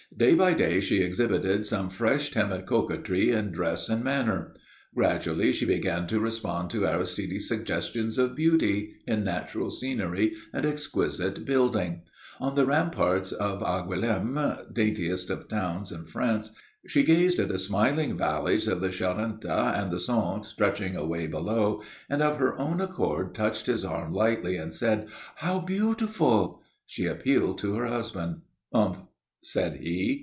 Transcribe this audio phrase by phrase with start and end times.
[0.17, 4.53] Day by day she exhibited some fresh timid coquetry in dress and manner.
[4.93, 11.45] Gradually she began to respond to Aristide's suggestions of beauty in natural scenery and exquisite
[11.45, 12.01] building.
[12.41, 16.51] On the ramparts of Angoulême, daintiest of towns in France,
[16.85, 21.81] she gazed at the smiling valleys of the Charente and the Son stretching away below,
[22.09, 27.59] and of her own accord touched his arm lightly and said: "How beautiful!" She appealed
[27.59, 28.41] to her husband.
[28.73, 28.97] "Umph!"
[29.43, 30.19] said he.